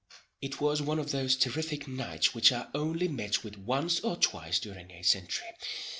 [0.41, 4.59] It was one of those terrific nights which are only met with once or twice
[4.59, 5.45] during a century.